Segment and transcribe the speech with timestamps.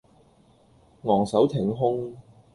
[1.03, 2.17] 昂首挺胸